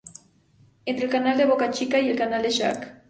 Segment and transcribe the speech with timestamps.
[0.87, 2.97] Entre el Canal de Boca Chica y el Canal de Shark.